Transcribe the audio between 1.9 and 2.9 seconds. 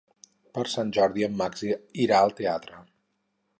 irà al teatre.